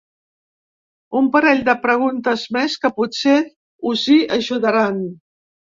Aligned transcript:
Un 1.19 1.27
parell 1.35 1.61
de 1.69 1.75
preguntes 1.85 2.47
més 2.59 2.79
que 2.87 2.93
potser 2.99 3.39
us 3.93 4.07
hi 4.13 4.21
ajudaran. 4.43 5.03